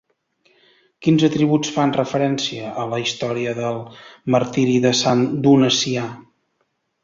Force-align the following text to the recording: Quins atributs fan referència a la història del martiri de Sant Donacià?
Quins 1.07 1.25
atributs 1.27 1.69
fan 1.75 1.93
referència 1.97 2.73
a 2.85 2.87
la 2.95 3.01
història 3.03 3.55
del 3.61 3.79
martiri 4.37 4.77
de 4.89 4.95
Sant 5.05 5.25
Donacià? 5.49 6.11